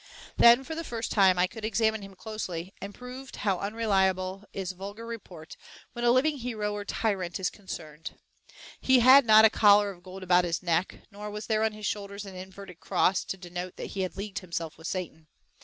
[0.37, 4.71] Then for the first time I could examine him closely, and proved how unreliable is
[4.71, 5.55] vulgar report
[5.93, 8.17] when a living hero or tyrant is concerned.
[8.79, 11.85] He had not a collar of gold about his neck, nor was there on his
[11.85, 15.27] shoulders an inverted cross to denote that he had leagued himself with Satan.